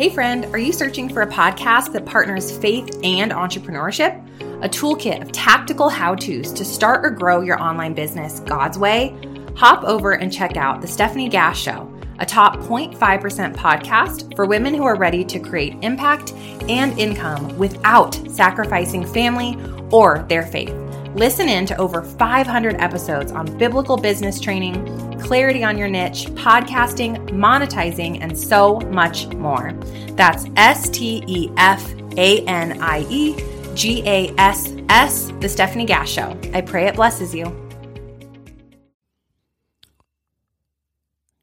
Hey, 0.00 0.08
friend, 0.08 0.46
are 0.46 0.58
you 0.58 0.72
searching 0.72 1.10
for 1.10 1.20
a 1.20 1.26
podcast 1.26 1.92
that 1.92 2.06
partners 2.06 2.56
faith 2.56 3.00
and 3.04 3.32
entrepreneurship? 3.32 4.16
A 4.64 4.66
toolkit 4.66 5.20
of 5.20 5.30
tactical 5.30 5.90
how 5.90 6.14
to's 6.14 6.54
to 6.54 6.64
start 6.64 7.04
or 7.04 7.10
grow 7.10 7.42
your 7.42 7.62
online 7.62 7.92
business 7.92 8.40
God's 8.40 8.78
way? 8.78 9.14
Hop 9.56 9.84
over 9.84 10.12
and 10.12 10.32
check 10.32 10.56
out 10.56 10.80
The 10.80 10.88
Stephanie 10.88 11.28
Gass 11.28 11.58
Show, 11.58 11.86
a 12.18 12.24
top 12.24 12.60
0.5% 12.60 13.54
podcast 13.54 14.34
for 14.34 14.46
women 14.46 14.72
who 14.72 14.84
are 14.84 14.96
ready 14.96 15.22
to 15.22 15.38
create 15.38 15.76
impact 15.82 16.32
and 16.70 16.98
income 16.98 17.58
without 17.58 18.14
sacrificing 18.30 19.04
family 19.04 19.54
or 19.90 20.24
their 20.30 20.46
faith. 20.46 20.74
Listen 21.14 21.46
in 21.46 21.66
to 21.66 21.76
over 21.76 22.00
500 22.00 22.76
episodes 22.76 23.32
on 23.32 23.58
biblical 23.58 23.98
business 23.98 24.40
training, 24.40 25.09
clarity 25.30 25.62
on 25.62 25.78
your 25.78 25.86
niche, 25.86 26.26
podcasting, 26.30 27.16
monetizing, 27.28 28.18
and 28.20 28.36
so 28.36 28.80
much 28.90 29.28
more. 29.28 29.72
That's 30.16 30.44
S 30.56 30.88
T 30.88 31.22
E 31.24 31.48
F 31.56 31.88
A 32.16 32.44
N 32.46 32.82
I 32.82 33.06
E 33.08 33.36
G 33.76 34.02
A 34.08 34.34
S 34.38 34.74
S, 34.88 35.30
The 35.38 35.48
Stephanie 35.48 35.84
Gass 35.84 36.08
Show. 36.08 36.36
I 36.52 36.62
pray 36.62 36.88
it 36.88 36.96
blesses 36.96 37.32
you. 37.32 37.44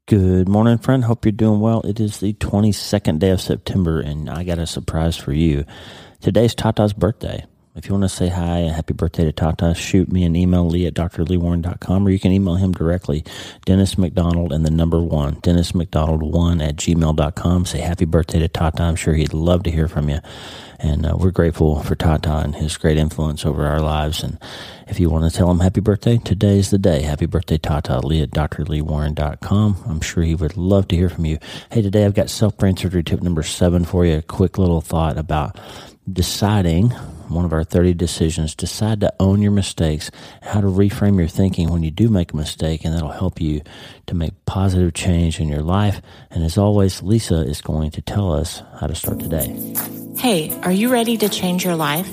Good 0.05 0.49
morning, 0.49 0.79
friend. 0.79 1.05
Hope 1.05 1.23
you're 1.23 1.31
doing 1.31 1.61
well. 1.61 1.79
It 1.83 2.01
is 2.01 2.19
the 2.19 2.33
22nd 2.33 3.19
day 3.19 3.29
of 3.29 3.39
September, 3.39 4.01
and 4.01 4.29
I 4.29 4.43
got 4.43 4.59
a 4.59 4.67
surprise 4.67 5.15
for 5.15 5.31
you. 5.31 5.63
Today's 6.19 6.53
Tata's 6.53 6.91
birthday. 6.91 7.45
If 7.77 7.85
you 7.85 7.91
want 7.91 8.05
to 8.05 8.09
say 8.09 8.29
hi 8.29 8.57
and 8.57 8.73
happy 8.73 8.95
birthday 8.95 9.23
to 9.25 9.31
Tata, 9.31 9.75
shoot 9.75 10.11
me 10.11 10.23
an 10.23 10.35
email, 10.35 10.67
lee 10.67 10.87
at 10.87 10.95
drleewarren.com, 10.95 12.07
or 12.07 12.09
you 12.09 12.17
can 12.17 12.31
email 12.31 12.55
him 12.55 12.71
directly, 12.71 13.23
Dennis 13.65 13.99
McDonald 13.99 14.51
and 14.51 14.65
the 14.65 14.71
number 14.71 14.99
one, 14.99 15.35
Dennis 15.41 15.73
McDonald1 15.73 16.67
at 16.67 16.75
gmail.com. 16.77 17.65
Say 17.67 17.79
happy 17.79 18.05
birthday 18.05 18.39
to 18.39 18.47
Tata. 18.47 18.81
I'm 18.81 18.95
sure 18.95 19.13
he'd 19.13 19.31
love 19.31 19.61
to 19.61 19.71
hear 19.71 19.87
from 19.87 20.09
you. 20.09 20.21
And 20.79 21.05
uh, 21.05 21.17
we're 21.19 21.29
grateful 21.29 21.83
for 21.83 21.93
Tata 21.93 22.37
and 22.37 22.55
his 22.55 22.77
great 22.77 22.97
influence 22.97 23.45
over 23.45 23.67
our 23.67 23.79
lives. 23.79 24.23
And 24.23 24.39
if 24.87 24.99
you 24.99 25.11
want 25.11 25.31
to 25.31 25.37
tell 25.37 25.51
him 25.51 25.59
happy 25.59 25.81
birthday, 25.81 26.17
today's 26.17 26.71
the 26.71 26.79
day. 26.79 27.03
Happy 27.03 27.27
birthday, 27.27 27.59
Tata, 27.59 27.99
lee 27.99 28.23
at 28.23 28.31
drleewarren.com. 28.31 29.83
I'm 29.85 30.01
sure 30.01 30.23
he 30.23 30.33
would 30.33 30.57
love 30.57 30.87
to 30.87 30.95
hear 30.95 31.09
from 31.09 31.25
you. 31.25 31.37
Hey, 31.71 31.83
today 31.83 32.05
I've 32.05 32.15
got 32.15 32.31
self 32.31 32.57
brain 32.57 32.75
surgery 32.75 33.03
tip 33.03 33.21
number 33.21 33.43
seven 33.43 33.85
for 33.85 34.03
you. 34.03 34.17
A 34.17 34.21
quick 34.23 34.57
little 34.57 34.81
thought 34.81 35.19
about 35.19 35.59
deciding 36.11 36.93
one 37.29 37.45
of 37.45 37.53
our 37.53 37.63
30 37.63 37.93
decisions, 37.93 38.55
decide 38.55 39.01
to 39.01 39.13
own 39.19 39.41
your 39.41 39.51
mistakes, 39.51 40.11
how 40.41 40.61
to 40.61 40.67
reframe 40.67 41.17
your 41.17 41.27
thinking 41.27 41.69
when 41.69 41.83
you 41.83 41.91
do 41.91 42.09
make 42.09 42.33
a 42.33 42.37
mistake, 42.37 42.85
and 42.85 42.93
that'll 42.93 43.09
help 43.09 43.41
you 43.41 43.61
to 44.07 44.15
make 44.15 44.33
positive 44.45 44.93
change 44.93 45.39
in 45.39 45.47
your 45.47 45.61
life. 45.61 46.01
And 46.31 46.43
as 46.43 46.57
always, 46.57 47.03
Lisa 47.03 47.41
is 47.41 47.61
going 47.61 47.91
to 47.91 48.01
tell 48.01 48.33
us 48.33 48.61
how 48.79 48.87
to 48.87 48.95
start 48.95 49.19
today. 49.19 49.75
Hey, 50.17 50.57
are 50.61 50.71
you 50.71 50.89
ready 50.89 51.17
to 51.17 51.29
change 51.29 51.63
your 51.63 51.75
life? 51.75 52.09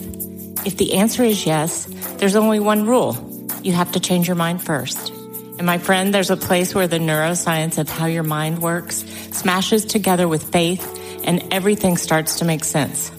If 0.67 0.77
the 0.77 0.95
answer 0.95 1.23
is 1.23 1.47
yes, 1.47 1.87
there's 2.19 2.37
only 2.37 2.61
one 2.61 2.87
rule. 2.87 3.17
You 3.63 3.73
have 3.73 3.93
to 3.93 4.01
change 4.01 4.27
your 4.27 4.37
mind 4.37 4.63
first. 4.63 5.11
And 5.57 5.67
my 5.67 5.79
friend, 5.79 6.13
there's 6.13 6.31
a 6.31 6.37
place 6.37 6.75
where 6.75 6.89
the 6.89 6.99
neuroscience 6.99 7.79
of 7.79 7.89
how 7.89 8.07
your 8.07 8.25
mind 8.25 8.61
works 8.61 9.05
smashes 9.31 9.85
together 9.85 10.27
with 10.27 10.43
faith 10.43 11.01
and 11.25 11.43
everything 11.53 11.97
starts 11.97 12.41
to 12.41 12.45
make 12.45 12.65
sense. 12.65 13.11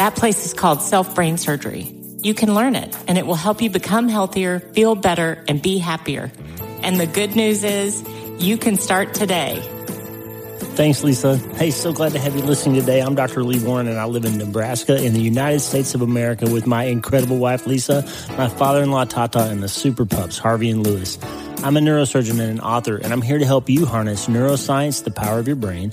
That 0.00 0.16
place 0.16 0.46
is 0.46 0.54
called 0.54 0.80
self 0.80 1.14
brain 1.14 1.36
surgery. 1.36 1.94
You 2.22 2.32
can 2.32 2.54
learn 2.54 2.74
it 2.74 2.96
and 3.06 3.18
it 3.18 3.26
will 3.26 3.34
help 3.34 3.60
you 3.60 3.68
become 3.68 4.08
healthier, 4.08 4.58
feel 4.58 4.94
better, 4.94 5.44
and 5.46 5.60
be 5.60 5.76
happier. 5.76 6.32
And 6.82 6.98
the 6.98 7.06
good 7.06 7.36
news 7.36 7.64
is 7.64 8.02
you 8.38 8.56
can 8.56 8.78
start 8.78 9.12
today. 9.12 9.60
Thanks, 10.72 11.04
Lisa. 11.04 11.36
Hey, 11.36 11.70
so 11.70 11.92
glad 11.92 12.12
to 12.12 12.18
have 12.18 12.34
you 12.34 12.40
listening 12.40 12.80
today. 12.80 13.00
I'm 13.00 13.14
Dr. 13.14 13.42
Lee 13.44 13.62
Warren, 13.62 13.88
and 13.88 13.98
I 13.98 14.06
live 14.06 14.24
in 14.24 14.38
Nebraska 14.38 15.04
in 15.04 15.12
the 15.12 15.20
United 15.20 15.60
States 15.60 15.94
of 15.94 16.00
America 16.00 16.48
with 16.48 16.66
my 16.66 16.84
incredible 16.84 17.36
wife, 17.36 17.66
Lisa, 17.66 18.02
my 18.38 18.48
father 18.48 18.82
in 18.82 18.90
law, 18.90 19.04
Tata, 19.04 19.50
and 19.50 19.62
the 19.62 19.68
super 19.68 20.06
pups, 20.06 20.38
Harvey 20.38 20.70
and 20.70 20.82
Lewis. 20.82 21.18
I'm 21.62 21.76
a 21.76 21.80
neurosurgeon 21.80 22.40
and 22.40 22.52
an 22.52 22.60
author, 22.60 22.96
and 22.96 23.12
I'm 23.12 23.20
here 23.20 23.38
to 23.38 23.44
help 23.44 23.68
you 23.68 23.84
harness 23.84 24.28
neuroscience, 24.28 25.04
the 25.04 25.10
power 25.10 25.40
of 25.40 25.46
your 25.46 25.56
brain, 25.56 25.92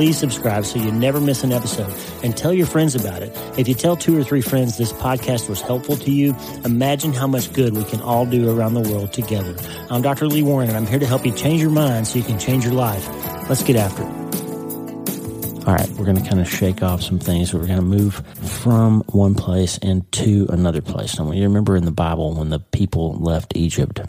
please 0.00 0.16
subscribe 0.16 0.64
so 0.64 0.78
you 0.78 0.90
never 0.90 1.20
miss 1.20 1.44
an 1.44 1.52
episode 1.52 1.94
and 2.24 2.34
tell 2.34 2.54
your 2.54 2.64
friends 2.64 2.94
about 2.94 3.22
it. 3.22 3.30
If 3.58 3.68
you 3.68 3.74
tell 3.74 3.96
two 3.96 4.18
or 4.18 4.24
three 4.24 4.40
friends 4.40 4.78
this 4.78 4.94
podcast 4.94 5.46
was 5.46 5.60
helpful 5.60 5.94
to 5.94 6.10
you, 6.10 6.34
imagine 6.64 7.12
how 7.12 7.26
much 7.26 7.52
good 7.52 7.76
we 7.76 7.84
can 7.84 8.00
all 8.00 8.24
do 8.24 8.48
around 8.48 8.72
the 8.72 8.80
world 8.80 9.12
together. 9.12 9.54
I'm 9.90 10.00
Dr. 10.00 10.26
Lee 10.26 10.42
Warren 10.42 10.68
and 10.68 10.76
I'm 10.78 10.86
here 10.86 10.98
to 10.98 11.04
help 11.04 11.26
you 11.26 11.32
change 11.32 11.60
your 11.60 11.70
mind 11.70 12.06
so 12.06 12.16
you 12.18 12.24
can 12.24 12.38
change 12.38 12.64
your 12.64 12.72
life. 12.72 13.06
Let's 13.50 13.62
get 13.62 13.76
after 13.76 14.02
it. 14.02 15.68
All 15.68 15.74
right, 15.74 15.90
we're 15.90 16.06
going 16.06 16.16
to 16.16 16.26
kind 16.26 16.40
of 16.40 16.48
shake 16.48 16.82
off 16.82 17.02
some 17.02 17.18
things. 17.18 17.52
We're 17.52 17.66
going 17.66 17.76
to 17.76 17.82
move 17.82 18.22
from 18.62 19.02
one 19.08 19.34
place 19.34 19.76
into 19.76 20.46
another 20.48 20.80
place. 20.80 21.18
Now, 21.18 21.30
you 21.30 21.42
remember 21.42 21.76
in 21.76 21.84
the 21.84 21.92
Bible 21.92 22.32
when 22.36 22.48
the 22.48 22.60
people 22.60 23.18
left 23.18 23.54
Egypt, 23.54 24.00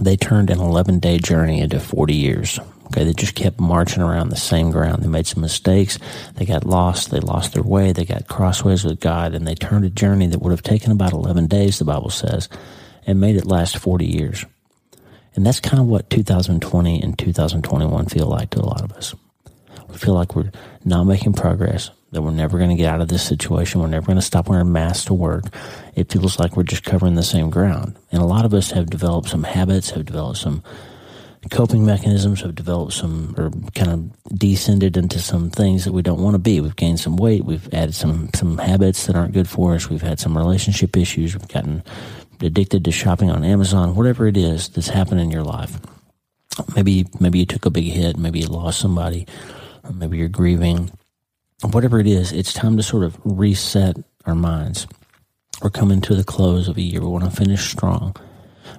they 0.00 0.16
turned 0.16 0.50
an 0.50 0.60
11 0.60 0.98
day 1.00 1.18
journey 1.18 1.60
into 1.60 1.80
40 1.80 2.14
years. 2.14 2.60
Okay, 2.86 3.02
they 3.02 3.12
just 3.12 3.34
kept 3.34 3.58
marching 3.58 4.02
around 4.02 4.28
the 4.28 4.36
same 4.36 4.70
ground. 4.70 5.02
They 5.02 5.08
made 5.08 5.26
some 5.26 5.40
mistakes. 5.40 5.98
They 6.34 6.44
got 6.44 6.64
lost. 6.64 7.10
They 7.10 7.18
lost 7.18 7.52
their 7.52 7.62
way. 7.62 7.92
They 7.92 8.04
got 8.04 8.28
crossways 8.28 8.84
with 8.84 9.00
God, 9.00 9.34
and 9.34 9.46
they 9.46 9.56
turned 9.56 9.84
a 9.84 9.90
journey 9.90 10.28
that 10.28 10.40
would 10.40 10.52
have 10.52 10.62
taken 10.62 10.92
about 10.92 11.12
11 11.12 11.48
days, 11.48 11.78
the 11.78 11.84
Bible 11.84 12.10
says, 12.10 12.48
and 13.06 13.20
made 13.20 13.36
it 13.36 13.46
last 13.46 13.78
40 13.78 14.06
years. 14.06 14.44
And 15.34 15.44
that's 15.44 15.60
kind 15.60 15.80
of 15.80 15.86
what 15.86 16.10
2020 16.10 17.02
and 17.02 17.18
2021 17.18 18.06
feel 18.06 18.26
like 18.26 18.50
to 18.50 18.60
a 18.60 18.62
lot 18.62 18.82
of 18.82 18.92
us. 18.92 19.14
We 19.88 19.96
feel 19.96 20.14
like 20.14 20.36
we're 20.36 20.52
not 20.84 21.04
making 21.04 21.32
progress, 21.34 21.90
that 22.12 22.22
we're 22.22 22.30
never 22.30 22.58
going 22.58 22.70
to 22.70 22.76
get 22.76 22.92
out 22.92 23.00
of 23.00 23.08
this 23.08 23.26
situation. 23.26 23.80
We're 23.80 23.88
never 23.88 24.06
going 24.06 24.16
to 24.16 24.22
stop 24.22 24.48
wearing 24.48 24.72
masks 24.72 25.06
to 25.06 25.14
work. 25.14 25.44
It 25.94 26.10
feels 26.10 26.38
like 26.38 26.56
we're 26.56 26.62
just 26.62 26.84
covering 26.84 27.14
the 27.14 27.22
same 27.22 27.50
ground. 27.50 27.96
And 28.12 28.22
a 28.22 28.26
lot 28.26 28.44
of 28.44 28.54
us 28.54 28.70
have 28.70 28.90
developed 28.90 29.28
some 29.28 29.42
habits, 29.42 29.90
have 29.90 30.04
developed 30.04 30.38
some 30.38 30.62
coping 31.50 31.84
mechanisms 31.84 32.40
have 32.40 32.54
developed 32.54 32.92
some 32.92 33.34
or 33.36 33.50
kind 33.74 33.90
of 33.90 34.38
descended 34.38 34.96
into 34.96 35.18
some 35.18 35.50
things 35.50 35.84
that 35.84 35.92
we 35.92 36.02
don't 36.02 36.22
want 36.22 36.34
to 36.34 36.38
be. 36.38 36.60
We've 36.60 36.76
gained 36.76 37.00
some 37.00 37.16
weight. 37.16 37.44
We've 37.44 37.72
added 37.72 37.94
some, 37.94 38.30
some 38.34 38.58
habits 38.58 39.06
that 39.06 39.16
aren't 39.16 39.34
good 39.34 39.48
for 39.48 39.74
us. 39.74 39.88
We've 39.88 40.02
had 40.02 40.18
some 40.18 40.36
relationship 40.36 40.96
issues. 40.96 41.34
We've 41.34 41.48
gotten 41.48 41.82
addicted 42.40 42.84
to 42.84 42.92
shopping 42.92 43.30
on 43.30 43.44
Amazon, 43.44 43.94
whatever 43.94 44.26
it 44.26 44.36
is 44.36 44.68
that's 44.68 44.88
happened 44.88 45.20
in 45.20 45.30
your 45.30 45.44
life. 45.44 45.78
Maybe, 46.74 47.06
maybe 47.20 47.38
you 47.40 47.46
took 47.46 47.66
a 47.66 47.70
big 47.70 47.84
hit. 47.84 48.16
Maybe 48.16 48.40
you 48.40 48.46
lost 48.46 48.80
somebody. 48.80 49.26
Maybe 49.92 50.18
you're 50.18 50.28
grieving. 50.28 50.90
Whatever 51.62 51.98
it 51.98 52.06
is, 52.06 52.32
it's 52.32 52.52
time 52.52 52.76
to 52.76 52.82
sort 52.82 53.02
of 53.02 53.18
reset 53.24 53.96
our 54.26 54.34
minds. 54.34 54.86
We're 55.62 55.70
coming 55.70 56.02
to 56.02 56.14
the 56.14 56.22
close 56.22 56.68
of 56.68 56.76
a 56.76 56.82
year. 56.82 57.00
We 57.00 57.06
want 57.06 57.24
to 57.24 57.30
finish 57.30 57.70
strong. 57.70 58.14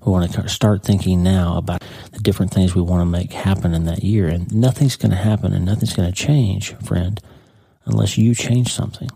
We 0.05 0.11
want 0.11 0.31
to 0.31 0.47
start 0.47 0.83
thinking 0.83 1.23
now 1.23 1.57
about 1.57 1.83
the 2.11 2.19
different 2.19 2.53
things 2.53 2.75
we 2.75 2.83
want 2.83 3.01
to 3.01 3.05
make 3.05 3.33
happen 3.33 3.73
in 3.73 3.85
that 3.85 4.03
year. 4.03 4.27
And 4.27 4.53
nothing's 4.53 4.95
going 4.95 5.09
to 5.09 5.17
happen 5.17 5.53
and 5.53 5.65
nothing's 5.65 5.95
going 5.95 6.07
to 6.07 6.15
change, 6.15 6.75
friend, 6.75 7.19
unless 7.85 8.15
you 8.15 8.35
change 8.35 8.71
something. 8.71 9.09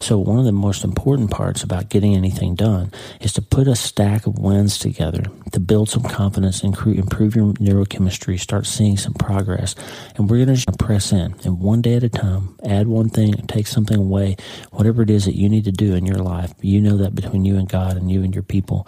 So, 0.00 0.18
one 0.18 0.38
of 0.38 0.44
the 0.44 0.52
most 0.52 0.84
important 0.84 1.30
parts 1.30 1.62
about 1.62 1.88
getting 1.88 2.14
anything 2.14 2.54
done 2.54 2.92
is 3.20 3.32
to 3.34 3.42
put 3.42 3.68
a 3.68 3.76
stack 3.76 4.26
of 4.26 4.38
wins 4.38 4.78
together 4.78 5.24
to 5.52 5.60
build 5.60 5.88
some 5.88 6.02
confidence, 6.02 6.62
improve 6.62 7.34
your 7.34 7.52
neurochemistry, 7.54 8.38
start 8.38 8.66
seeing 8.66 8.96
some 8.96 9.14
progress. 9.14 9.74
And 10.16 10.28
we're 10.28 10.44
going 10.44 10.56
to 10.56 10.72
press 10.72 11.12
in 11.12 11.34
and 11.44 11.60
one 11.60 11.82
day 11.82 11.94
at 11.94 12.04
a 12.04 12.08
time, 12.08 12.58
add 12.64 12.86
one 12.88 13.08
thing, 13.08 13.34
take 13.46 13.66
something 13.66 13.96
away, 13.96 14.36
whatever 14.72 15.02
it 15.02 15.10
is 15.10 15.24
that 15.24 15.36
you 15.36 15.48
need 15.48 15.64
to 15.64 15.72
do 15.72 15.94
in 15.94 16.04
your 16.04 16.18
life. 16.18 16.52
You 16.60 16.80
know 16.80 16.98
that 16.98 17.14
between 17.14 17.44
you 17.44 17.56
and 17.56 17.68
God 17.68 17.96
and 17.96 18.10
you 18.10 18.22
and 18.22 18.34
your 18.34 18.42
people. 18.42 18.86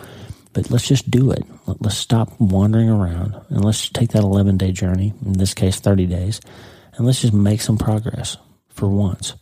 But 0.52 0.70
let's 0.70 0.88
just 0.88 1.10
do 1.10 1.30
it. 1.30 1.44
Let's 1.66 1.96
stop 1.96 2.38
wandering 2.40 2.90
around 2.90 3.34
and 3.48 3.64
let's 3.64 3.88
take 3.88 4.10
that 4.10 4.22
11 4.22 4.56
day 4.56 4.72
journey, 4.72 5.14
in 5.24 5.34
this 5.34 5.54
case 5.54 5.78
30 5.80 6.06
days, 6.06 6.40
and 6.94 7.06
let's 7.06 7.22
just 7.22 7.34
make 7.34 7.60
some 7.60 7.78
progress 7.78 8.36
for 8.68 8.88
once. 8.88 9.34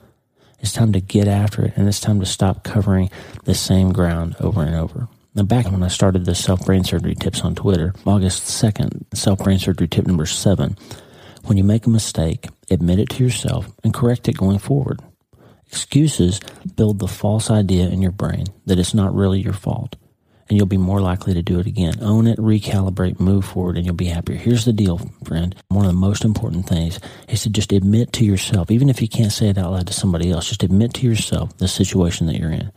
It's 0.61 0.73
time 0.73 0.93
to 0.93 1.01
get 1.01 1.29
after 1.29 1.65
it 1.65 1.75
and 1.77 1.89
it's 1.89 2.01
time 2.01 2.21
to 2.21 2.27
stop 2.27 2.65
covering 2.65 3.11
the 3.45 3.55
same 3.55 3.93
ground 3.93 4.37
over 4.41 4.63
and 4.63 4.75
over. 4.75 5.09
Now, 5.35 5.43
back 5.43 5.71
when 5.71 5.83
I 5.83 5.89
started 5.89 6.25
the 6.25 6.35
self 6.35 6.65
brain 6.65 6.83
surgery 6.85 7.15
tips 7.15 7.43
on 7.43 7.55
Twitter, 7.55 7.95
August 8.07 8.45
2nd, 8.45 9.15
self 9.15 9.41
brain 9.41 9.59
surgery 9.59 9.89
tip 9.89 10.07
number 10.07 10.27
seven 10.27 10.77
when 11.45 11.59
you 11.59 11.65
make 11.65 11.87
a 11.87 11.91
mistake, 11.91 12.49
admit 12.71 12.99
it 12.99 13.11
to 13.11 13.23
yourself 13.23 13.71
and 13.85 13.95
correct 13.95 14.29
it 14.29 14.37
going 14.37 14.59
forward. 14.59 15.01
Excuses 15.69 16.41
build 16.75 16.99
the 16.99 17.07
false 17.07 17.51
idea 17.51 17.89
in 17.89 18.03
your 18.03 18.13
brain 18.13 18.47
that 18.67 18.79
it's 18.79 18.95
not 18.95 19.15
really 19.15 19.41
your 19.41 19.53
fault 19.53 19.97
and 20.49 20.57
you'll 20.57 20.67
be 20.67 20.77
more 20.77 21.01
likely 21.01 21.35
to 21.35 21.43
do 21.43 21.59
it 21.59 21.67
again. 21.67 21.95
Own 22.01 22.27
it, 22.27 22.39
recalibrate, 22.39 23.19
move 23.19 23.45
forward, 23.45 23.77
and 23.77 23.85
you'll 23.85 23.95
be 23.95 24.07
happier. 24.07 24.37
Here's 24.37 24.65
the 24.65 24.73
deal, 24.73 24.99
friend. 25.25 25.55
One 25.69 25.85
of 25.85 25.91
the 25.91 25.99
most 25.99 26.25
important 26.25 26.69
things 26.69 27.01
is 27.29 27.43
to 27.43 27.51
just 27.51 27.73
admit 27.73 28.13
to 28.15 28.25
yourself, 28.25 28.71
even 28.71 28.89
if 28.89 29.03
you 29.03 29.09
can't 29.09 29.33
say 29.33 29.49
it 29.49 29.59
out 29.59 29.73
loud 29.73 29.87
to 29.89 29.93
somebody 29.93 30.31
else, 30.31 30.49
just 30.49 30.63
admit 30.63 30.95
to 30.95 31.07
yourself 31.07 31.57
the 31.59 31.69
situation 31.69 32.27
that 32.27 32.39
you're 32.39 32.53
in. 32.53 32.73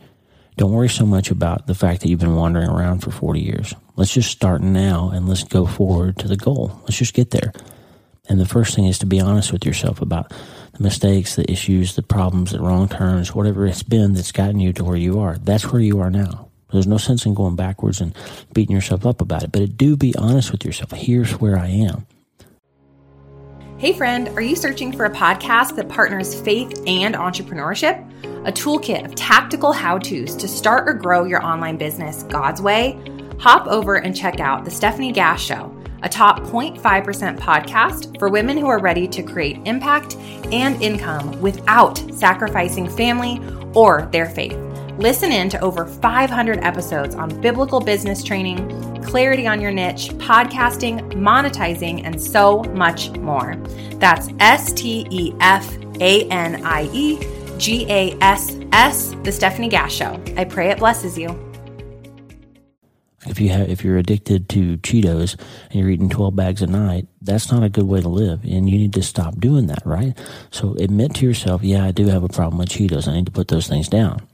Don't 0.56 0.72
worry 0.72 0.88
so 0.88 1.06
much 1.06 1.30
about 1.30 1.66
the 1.66 1.74
fact 1.74 2.02
that 2.02 2.08
you've 2.08 2.20
been 2.20 2.34
wandering 2.34 2.68
around 2.68 3.00
for 3.00 3.10
40 3.10 3.40
years. 3.40 3.74
Let's 3.96 4.12
just 4.12 4.30
start 4.30 4.60
now 4.60 5.10
and 5.10 5.28
let's 5.28 5.44
go 5.44 5.64
forward 5.64 6.18
to 6.18 6.28
the 6.28 6.36
goal. 6.36 6.78
Let's 6.82 6.98
just 6.98 7.14
get 7.14 7.30
there. 7.30 7.52
And 8.28 8.38
the 8.38 8.46
first 8.46 8.74
thing 8.74 8.84
is 8.84 8.98
to 8.98 9.06
be 9.06 9.20
honest 9.20 9.52
with 9.52 9.64
yourself 9.64 10.02
about 10.02 10.32
the 10.72 10.82
mistakes, 10.82 11.36
the 11.36 11.50
issues, 11.50 11.96
the 11.96 12.02
problems, 12.02 12.52
the 12.52 12.60
wrong 12.60 12.88
turns, 12.88 13.34
whatever 13.34 13.66
it's 13.66 13.82
been 13.82 14.12
that's 14.12 14.32
gotten 14.32 14.60
you 14.60 14.72
to 14.74 14.84
where 14.84 14.96
you 14.96 15.20
are. 15.20 15.38
That's 15.38 15.72
where 15.72 15.80
you 15.80 16.00
are 16.00 16.10
now. 16.10 16.49
There's 16.72 16.86
no 16.86 16.98
sense 16.98 17.26
in 17.26 17.34
going 17.34 17.56
backwards 17.56 18.00
and 18.00 18.14
beating 18.52 18.74
yourself 18.74 19.06
up 19.06 19.20
about 19.20 19.42
it. 19.42 19.52
But 19.52 19.76
do 19.76 19.96
be 19.96 20.14
honest 20.16 20.52
with 20.52 20.64
yourself. 20.64 20.92
Here's 20.92 21.32
where 21.32 21.58
I 21.58 21.68
am. 21.68 22.06
Hey, 23.80 23.94
friend, 23.94 24.28
are 24.36 24.42
you 24.42 24.56
searching 24.56 24.92
for 24.92 25.06
a 25.06 25.10
podcast 25.10 25.76
that 25.76 25.88
partners 25.88 26.38
faith 26.38 26.82
and 26.86 27.14
entrepreneurship? 27.14 28.06
A 28.46 28.52
toolkit 28.52 29.06
of 29.06 29.14
tactical 29.14 29.72
how 29.72 29.96
to's 29.96 30.36
to 30.36 30.46
start 30.46 30.86
or 30.86 30.92
grow 30.92 31.24
your 31.24 31.42
online 31.42 31.78
business 31.78 32.22
God's 32.24 32.60
way? 32.60 33.00
Hop 33.38 33.66
over 33.68 33.96
and 33.96 34.14
check 34.14 34.38
out 34.38 34.66
The 34.66 34.70
Stephanie 34.70 35.12
Gass 35.12 35.40
Show, 35.40 35.74
a 36.02 36.10
top 36.10 36.40
0.5% 36.40 37.38
podcast 37.38 38.18
for 38.18 38.28
women 38.28 38.58
who 38.58 38.66
are 38.66 38.78
ready 38.78 39.08
to 39.08 39.22
create 39.22 39.58
impact 39.64 40.16
and 40.52 40.82
income 40.82 41.40
without 41.40 41.96
sacrificing 42.14 42.86
family 42.86 43.40
or 43.72 44.10
their 44.12 44.26
faith. 44.26 44.58
Listen 45.00 45.32
in 45.32 45.48
to 45.48 45.58
over 45.60 45.86
500 45.86 46.58
episodes 46.58 47.14
on 47.14 47.40
biblical 47.40 47.80
business 47.80 48.22
training, 48.22 49.02
clarity 49.02 49.46
on 49.46 49.58
your 49.58 49.70
niche, 49.70 50.10
podcasting, 50.18 51.12
monetizing, 51.14 52.04
and 52.04 52.20
so 52.20 52.64
much 52.74 53.08
more. 53.12 53.56
That's 53.94 54.28
S 54.40 54.74
T 54.74 55.06
E 55.08 55.32
F 55.40 55.74
A 56.00 56.28
N 56.28 56.62
I 56.66 56.82
E 56.92 57.18
G 57.56 57.86
A 57.88 58.14
S 58.20 58.58
S, 58.72 59.14
The 59.24 59.32
Stephanie 59.32 59.70
Gass 59.70 59.90
Show. 59.90 60.22
I 60.36 60.44
pray 60.44 60.68
it 60.68 60.80
blesses 60.80 61.16
you. 61.16 61.30
If 63.26 63.40
you 63.40 63.48
have, 63.48 63.70
if 63.70 63.82
you're 63.82 63.96
addicted 63.96 64.50
to 64.50 64.76
Cheetos 64.76 65.40
and 65.70 65.80
you're 65.80 65.88
eating 65.88 66.10
12 66.10 66.36
bags 66.36 66.60
a 66.60 66.66
night, 66.66 67.08
that's 67.22 67.50
not 67.50 67.62
a 67.62 67.70
good 67.70 67.84
way 67.84 68.02
to 68.02 68.08
live. 68.08 68.44
And 68.44 68.68
you 68.68 68.76
need 68.76 68.92
to 68.92 69.02
stop 69.02 69.40
doing 69.40 69.66
that, 69.68 69.80
right? 69.86 70.12
So 70.50 70.74
admit 70.74 71.14
to 71.14 71.24
yourself, 71.24 71.62
yeah, 71.62 71.86
I 71.86 71.90
do 71.90 72.08
have 72.08 72.22
a 72.22 72.28
problem 72.28 72.58
with 72.58 72.68
Cheetos. 72.68 73.08
I 73.08 73.14
need 73.14 73.26
to 73.26 73.32
put 73.32 73.48
those 73.48 73.66
things 73.66 73.88
down 73.88 74.26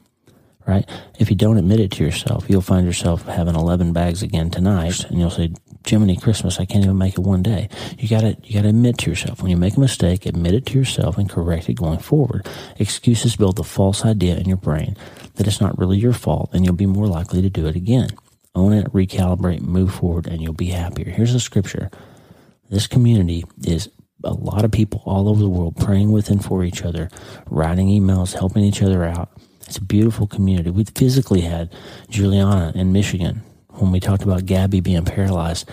right? 0.67 0.89
If 1.19 1.31
you 1.31 1.37
don't 1.37 1.59
admit 1.59 1.81
it 1.81 1.93
to 1.93 2.05
yourself, 2.05 2.47
you'll 2.49 2.61
find 2.61 2.87
yourself 2.87 3.25
having 3.27 3.55
11 3.55 3.93
bags 3.93 4.23
again 4.23 4.51
tonight 4.51 5.05
and 5.05 5.19
you'll 5.19 5.31
say, 5.31 5.53
Jiminy 5.87 6.17
Christmas, 6.17 6.59
I 6.59 6.65
can't 6.65 6.85
even 6.85 6.99
make 6.99 7.15
it 7.15 7.21
one 7.21 7.43
day. 7.43 7.69
You 7.99 8.09
gotta, 8.09 8.37
you 8.43 8.55
gotta 8.55 8.71
admit 8.71 8.99
to 8.99 9.11
yourself. 9.11 9.41
When 9.41 9.51
you 9.51 9.57
make 9.57 9.77
a 9.77 9.81
mistake, 9.81 10.27
admit 10.27 10.55
it 10.55 10.67
to 10.67 10.79
yourself 10.79 11.17
and 11.17 11.31
correct 11.31 11.69
it 11.69 11.75
going 11.75 12.01
forward. 12.01 12.47
Excuses 12.79 13.37
build 13.37 13.61
a 13.61 13.65
false 13.65 14.05
idea 14.05 14.37
in 14.37 14.49
your 14.49 14.57
brain 14.57 14.97
that 15.37 15.47
it's 15.47 15.61
not 15.61 15.79
really 15.79 15.99
your 15.99 16.13
fault 16.13 16.51
and 16.53 16.65
you'll 16.65 16.75
be 16.75 16.87
more 16.87 17.07
likely 17.07 17.41
to 17.43 17.51
do 17.51 17.67
it 17.67 17.77
again. 17.77 18.11
Own 18.57 18.73
it, 18.73 18.93
recalibrate, 18.93 19.61
move 19.61 19.95
forward, 19.95 20.27
and 20.27 20.41
you'll 20.41 20.55
be 20.55 20.69
happier. 20.69 21.11
Here's 21.11 21.35
the 21.35 21.41
scripture. 21.41 21.91
This 22.71 22.87
community 22.87 23.45
is 23.65 23.91
a 24.25 24.33
lot 24.33 24.65
of 24.65 24.73
people 24.73 25.03
all 25.05 25.29
over 25.29 25.41
the 25.41 25.49
world 25.49 25.77
praying 25.77 26.11
with 26.11 26.31
and 26.31 26.43
for 26.45 26.65
each 26.65 26.83
other, 26.83 27.11
writing 27.49 27.89
emails, 27.89 28.33
helping 28.33 28.65
each 28.65 28.83
other 28.83 29.05
out 29.05 29.31
it's 29.67 29.79
a 29.79 29.83
beautiful 29.83 30.27
community. 30.27 30.71
We 30.71 30.85
physically 30.85 31.41
had 31.43 31.73
Juliana 32.09 32.73
in 32.75 32.93
Michigan 32.93 33.43
when 33.69 33.93
we 33.93 34.01
talked 34.01 34.23
about 34.23 34.47
Gabby 34.47 34.81
being 34.81 35.05
paralyzed. 35.05 35.69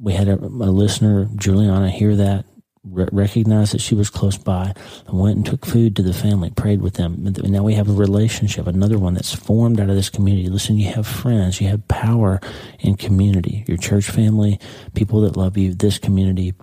We 0.00 0.14
had 0.14 0.28
a, 0.28 0.34
a 0.34 0.70
listener, 0.72 1.28
Juliana, 1.36 1.90
hear 1.90 2.16
that, 2.16 2.46
re- 2.84 3.08
recognize 3.12 3.72
that 3.72 3.80
she 3.80 3.94
was 3.94 4.10
close 4.10 4.38
by, 4.38 4.72
and 5.06 5.20
went 5.20 5.36
and 5.36 5.44
took 5.44 5.66
food 5.66 5.94
to 5.96 6.02
the 6.02 6.14
family, 6.14 6.50
prayed 6.50 6.80
with 6.80 6.94
them. 6.94 7.26
And 7.26 7.50
now 7.50 7.62
we 7.62 7.74
have 7.74 7.88
a 7.88 7.92
relationship, 7.92 8.66
another 8.66 8.98
one 8.98 9.14
that's 9.14 9.34
formed 9.34 9.80
out 9.80 9.90
of 9.90 9.96
this 9.96 10.10
community. 10.10 10.48
Listen, 10.48 10.78
you 10.78 10.90
have 10.92 11.06
friends, 11.06 11.60
you 11.60 11.68
have 11.68 11.86
power 11.88 12.40
in 12.80 12.96
community. 12.96 13.64
Your 13.68 13.76
church 13.76 14.08
family, 14.08 14.58
people 14.94 15.20
that 15.22 15.36
love 15.36 15.56
you, 15.58 15.74
this 15.74 15.98
community, 15.98 16.54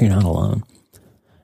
you're 0.00 0.10
not 0.10 0.24
alone. 0.24 0.64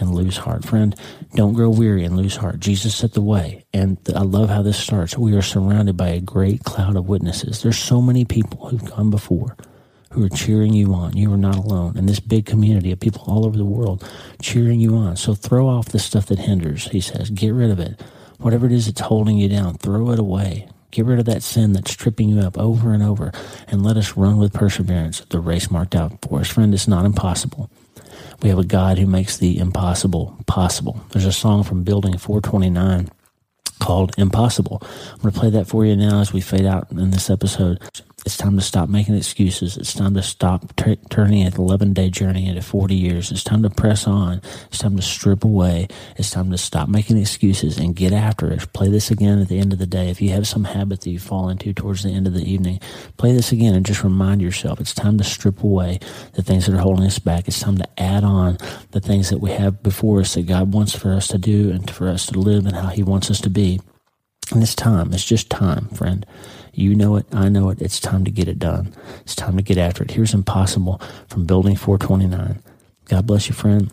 and 0.00 0.14
lose 0.14 0.36
heart. 0.36 0.64
Friend, 0.64 0.94
don't 1.34 1.54
grow 1.54 1.70
weary 1.70 2.04
and 2.04 2.16
lose 2.16 2.36
heart. 2.36 2.60
Jesus 2.60 2.94
set 2.94 3.12
the 3.12 3.20
way. 3.20 3.64
And 3.72 3.98
I 4.14 4.22
love 4.22 4.48
how 4.48 4.62
this 4.62 4.78
starts. 4.78 5.16
We 5.16 5.34
are 5.34 5.42
surrounded 5.42 5.96
by 5.96 6.08
a 6.08 6.20
great 6.20 6.64
cloud 6.64 6.96
of 6.96 7.08
witnesses. 7.08 7.62
There's 7.62 7.78
so 7.78 8.00
many 8.00 8.24
people 8.24 8.68
who've 8.68 8.90
come 8.90 9.10
before 9.10 9.56
who 10.10 10.24
are 10.24 10.30
cheering 10.30 10.72
you 10.74 10.92
on. 10.92 11.16
You 11.16 11.32
are 11.32 11.38
not 11.38 11.56
alone. 11.56 11.96
And 11.96 12.08
this 12.08 12.20
big 12.20 12.44
community 12.46 12.90
of 12.90 13.00
people 13.00 13.22
all 13.26 13.46
over 13.46 13.56
the 13.56 13.64
world 13.64 14.08
cheering 14.42 14.80
you 14.80 14.96
on. 14.96 15.16
So 15.16 15.34
throw 15.34 15.68
off 15.68 15.86
the 15.86 15.98
stuff 15.98 16.26
that 16.26 16.40
hinders, 16.40 16.88
he 16.88 17.00
says. 17.00 17.30
Get 17.30 17.54
rid 17.54 17.70
of 17.70 17.78
it. 17.78 18.00
Whatever 18.38 18.66
it 18.66 18.72
is 18.72 18.86
that's 18.86 19.02
holding 19.02 19.36
you 19.36 19.48
down, 19.48 19.78
throw 19.78 20.10
it 20.10 20.18
away. 20.18 20.68
Get 20.90 21.04
rid 21.04 21.20
of 21.20 21.26
that 21.26 21.44
sin 21.44 21.72
that's 21.72 21.94
tripping 21.94 22.30
you 22.30 22.40
up 22.40 22.58
over 22.58 22.92
and 22.92 23.02
over 23.02 23.30
and 23.68 23.84
let 23.84 23.96
us 23.96 24.16
run 24.16 24.38
with 24.38 24.52
perseverance 24.52 25.20
the 25.28 25.38
race 25.38 25.70
marked 25.70 25.94
out 25.94 26.18
for 26.22 26.40
us. 26.40 26.48
Friend, 26.48 26.74
it's 26.74 26.88
not 26.88 27.04
impossible. 27.04 27.70
We 28.42 28.48
have 28.48 28.58
a 28.58 28.64
God 28.64 28.98
who 28.98 29.06
makes 29.06 29.36
the 29.36 29.58
impossible 29.58 30.36
possible. 30.46 31.00
There's 31.10 31.26
a 31.26 31.32
song 31.32 31.62
from 31.62 31.82
Building 31.82 32.16
429 32.16 33.10
called 33.80 34.14
Impossible. 34.16 34.78
I'm 34.82 35.20
going 35.20 35.34
to 35.34 35.40
play 35.40 35.50
that 35.50 35.66
for 35.66 35.84
you 35.84 35.94
now 35.94 36.20
as 36.20 36.32
we 36.32 36.40
fade 36.40 36.64
out 36.64 36.90
in 36.90 37.10
this 37.10 37.28
episode. 37.28 37.80
It's 38.26 38.36
time 38.36 38.56
to 38.56 38.62
stop 38.62 38.88
making 38.88 39.16
excuses. 39.16 39.78
It's 39.78 39.94
time 39.94 40.12
to 40.14 40.22
stop 40.22 40.76
t- 40.76 40.98
turning 41.08 41.42
an 41.42 41.54
11 41.54 41.94
day 41.94 42.10
journey 42.10 42.48
into 42.48 42.60
40 42.60 42.94
years. 42.94 43.30
It's 43.30 43.42
time 43.42 43.62
to 43.62 43.70
press 43.70 44.06
on. 44.06 44.42
It's 44.66 44.78
time 44.78 44.96
to 44.96 45.02
strip 45.02 45.42
away. 45.42 45.88
It's 46.16 46.30
time 46.30 46.50
to 46.50 46.58
stop 46.58 46.88
making 46.88 47.16
excuses 47.16 47.78
and 47.78 47.96
get 47.96 48.12
after 48.12 48.52
it. 48.52 48.72
Play 48.74 48.88
this 48.90 49.10
again 49.10 49.38
at 49.40 49.48
the 49.48 49.58
end 49.58 49.72
of 49.72 49.78
the 49.78 49.86
day. 49.86 50.10
If 50.10 50.20
you 50.20 50.30
have 50.30 50.46
some 50.46 50.64
habit 50.64 51.00
that 51.00 51.10
you 51.10 51.18
fall 51.18 51.48
into 51.48 51.72
towards 51.72 52.02
the 52.02 52.10
end 52.10 52.26
of 52.26 52.34
the 52.34 52.44
evening, 52.44 52.80
play 53.16 53.32
this 53.32 53.52
again 53.52 53.74
and 53.74 53.86
just 53.86 54.04
remind 54.04 54.42
yourself 54.42 54.80
it's 54.80 54.94
time 54.94 55.16
to 55.16 55.24
strip 55.24 55.64
away 55.64 55.98
the 56.34 56.42
things 56.42 56.66
that 56.66 56.74
are 56.74 56.82
holding 56.82 57.06
us 57.06 57.18
back. 57.18 57.48
It's 57.48 57.60
time 57.60 57.78
to 57.78 57.88
add 58.00 58.22
on 58.22 58.58
the 58.90 59.00
things 59.00 59.30
that 59.30 59.38
we 59.38 59.50
have 59.52 59.82
before 59.82 60.20
us 60.20 60.34
that 60.34 60.46
God 60.46 60.74
wants 60.74 60.94
for 60.94 61.14
us 61.14 61.26
to 61.28 61.38
do 61.38 61.70
and 61.70 61.90
for 61.90 62.08
us 62.08 62.26
to 62.26 62.38
live 62.38 62.66
and 62.66 62.76
how 62.76 62.88
He 62.88 63.02
wants 63.02 63.30
us 63.30 63.40
to 63.40 63.50
be. 63.50 63.80
And 64.52 64.62
it's 64.62 64.74
time. 64.74 65.12
It's 65.14 65.24
just 65.24 65.48
time, 65.48 65.88
friend. 65.88 66.26
You 66.72 66.94
know 66.94 67.16
it. 67.16 67.26
I 67.32 67.48
know 67.48 67.70
it. 67.70 67.80
It's 67.82 68.00
time 68.00 68.24
to 68.24 68.30
get 68.30 68.48
it 68.48 68.58
done. 68.58 68.94
It's 69.20 69.34
time 69.34 69.56
to 69.56 69.62
get 69.62 69.78
after 69.78 70.02
it. 70.04 70.12
Here's 70.12 70.34
Impossible 70.34 71.00
from 71.28 71.44
Building 71.46 71.76
429. 71.76 72.62
God 73.06 73.26
bless 73.26 73.48
you, 73.48 73.54
friend. 73.54 73.90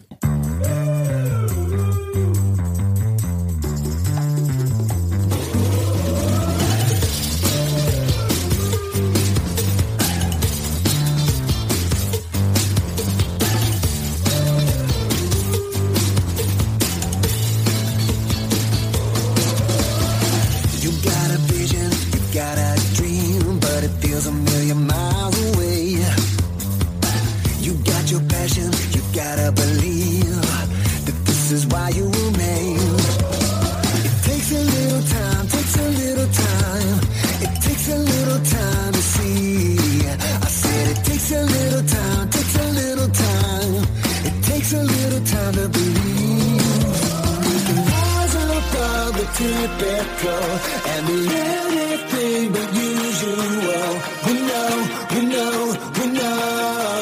miracle 49.98 50.48
and 50.92 51.08
be 51.08 51.28
anything 51.28 52.52
but 52.52 52.74
usual. 52.74 53.90
We 54.28 54.34
know, 54.50 54.72
we 55.14 55.22
know, 55.34 55.58
we 55.98 56.06
know 56.20 57.00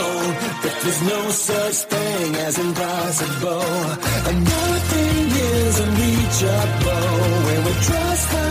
that 0.64 0.76
there's 0.84 1.02
no 1.02 1.30
such 1.30 1.76
thing 1.92 2.36
as 2.36 2.58
impossible. 2.58 3.64
And 4.28 4.44
nothing 4.44 5.26
is 5.52 5.80
unreachable 5.80 7.12
when 7.46 7.66
we 7.66 7.74
trust 7.88 8.28
her. 8.34 8.45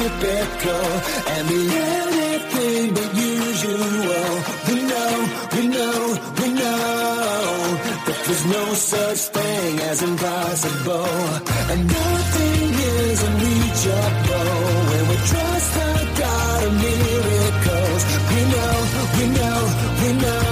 Typical 0.00 0.86
and 1.32 1.48
be 1.48 1.60
anything 1.76 2.94
but 2.94 3.10
usual. 3.14 4.30
We 4.68 4.76
know, 4.90 5.12
we 5.54 5.62
know, 5.76 5.98
we 6.40 6.46
know 6.60 7.40
that 8.06 8.18
there's 8.24 8.46
no 8.46 8.64
such 8.74 9.20
thing 9.36 9.80
as 9.90 10.02
impossible, 10.02 11.16
and 11.72 11.80
nothing 11.86 12.68
is 12.96 13.18
unreachable 13.28 14.52
when 14.90 15.04
we 15.10 15.16
trust 15.30 15.68
the 15.78 15.92
God 16.22 16.60
of 16.68 16.72
miracles. 16.88 18.02
We 18.32 18.40
know, 18.54 18.74
we 19.18 19.24
know, 19.38 19.58
we 20.02 20.10
know 20.22 20.49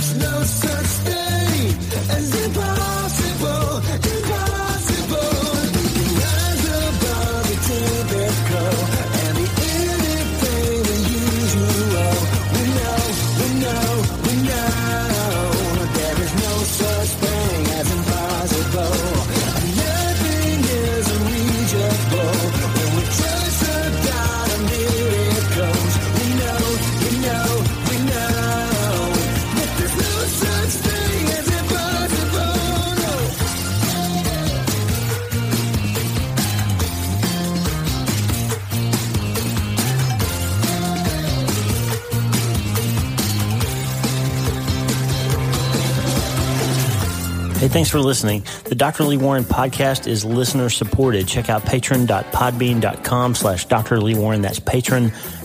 such, 0.00 0.22
no 0.22 0.42
such 0.42 0.86
thing 1.04 1.76
as 2.10 2.46
impossible, 2.46 3.80
impossible. 3.92 4.49
Thanks 47.70 47.90
for 47.90 48.00
listening. 48.00 48.44
The 48.64 48.74
Dr. 48.74 49.04
Lee 49.04 49.16
Warren 49.16 49.44
podcast 49.44 50.06
is 50.06 50.24
listener 50.24 50.68
supported. 50.68 51.26
Check 51.26 51.48
out 51.48 51.64
patron.podbean.com 51.64 53.34
slash 53.34 53.64
Dr. 53.66 54.00
Lee 54.00 54.14
Warren. 54.14 54.42
That's 54.42 54.60
patron.podbean.com 54.60 55.39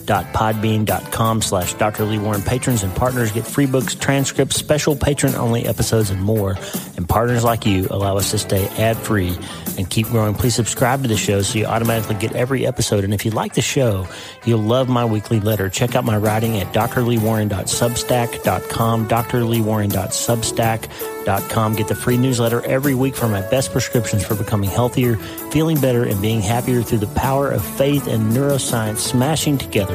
slash 1.42 1.74
Dr. 1.76 2.06
Lee 2.06 2.18
Warren. 2.18 2.42
Patrons 2.42 2.84
and 2.84 2.94
partners 2.96 3.32
get 3.32 3.46
free 3.46 3.66
books, 3.66 3.96
transcripts, 3.96 4.56
special 4.56 4.96
patron 4.96 5.36
only 5.36 5.66
episodes, 5.66 6.10
and 6.10 6.22
more. 6.22 6.56
And 6.98 7.08
partners 7.08 7.44
like 7.44 7.66
you 7.66 7.88
allow 7.90 8.18
us 8.18 8.32
to 8.32 8.38
stay 8.38 8.68
ad 8.78 8.98
free 8.98 9.38
and 9.78 9.90
keep 9.90 10.08
growing. 10.08 10.34
Please 10.34 10.56
subscribe 10.56 11.02
to 11.04 11.08
the 11.08 11.18
show 11.18 11.42
so 11.42 11.60
you 11.60 11.66
automatically 11.66 12.16
get 12.16 12.34
every 12.34 12.66
episode. 12.66 13.04
And 13.04 13.14
if 13.14 13.26
you 13.26 13.32
like 13.32 13.54
the 13.54 13.62
show, 13.62 14.08
you'll 14.46 14.62
love 14.62 14.88
my 14.90 15.06
weekly 15.06 15.40
letter. 15.40 15.70
Check 15.70 15.96
out 15.96 16.04
my 16.04 16.18
writing 16.18 16.60
at 16.60 16.74
drleewarren.substack.com, 16.74 19.08
drleewarren.substack.com. 19.08 21.76
Get 21.76 21.88
the 21.88 21.96
free 21.96 22.18
newsletter 22.18 22.64
every 22.66 22.94
week 22.94 23.16
for 23.16 23.28
my 23.28 23.42
best 23.50 23.72
prescriptions 23.72 24.26
for 24.26 24.36
becoming 24.36 24.70
healthier, 24.70 25.16
feeling 25.52 25.80
better, 25.80 26.04
and 26.04 26.22
being 26.22 26.42
happier 26.42 26.82
through 26.82 27.00
the 27.00 27.08
power 27.08 27.50
of 27.50 27.66
faith 27.66 28.08
and 28.08 28.32
neuroscience 28.32 28.98
smashing 28.98 29.58
together 29.58 29.95